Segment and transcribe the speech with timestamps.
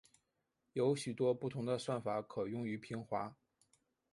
[0.73, 3.35] 有许多不同的算法可用于平滑。